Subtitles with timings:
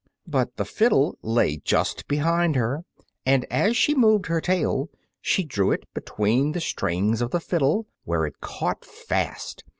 [0.25, 2.85] But the fiddle lay just behind her,
[3.23, 4.89] and as she moved her tail,
[5.21, 9.63] she drew it between the strings of the fiddle, where it caught fast.